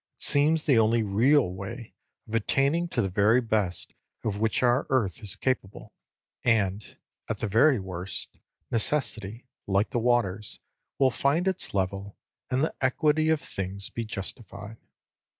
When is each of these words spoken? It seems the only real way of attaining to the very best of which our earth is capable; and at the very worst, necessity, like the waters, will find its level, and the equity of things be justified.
It 0.15 0.23
seems 0.23 0.63
the 0.63 0.79
only 0.79 1.03
real 1.03 1.47
way 1.53 1.93
of 2.27 2.33
attaining 2.33 2.87
to 2.87 3.03
the 3.03 3.07
very 3.09 3.39
best 3.39 3.93
of 4.23 4.39
which 4.39 4.63
our 4.63 4.87
earth 4.89 5.21
is 5.21 5.35
capable; 5.35 5.93
and 6.43 6.97
at 7.29 7.37
the 7.37 7.47
very 7.47 7.79
worst, 7.79 8.39
necessity, 8.71 9.45
like 9.67 9.91
the 9.91 9.99
waters, 9.99 10.59
will 10.97 11.11
find 11.11 11.47
its 11.47 11.75
level, 11.75 12.17
and 12.49 12.63
the 12.63 12.73
equity 12.81 13.29
of 13.29 13.41
things 13.41 13.89
be 13.91 14.03
justified. 14.03 14.77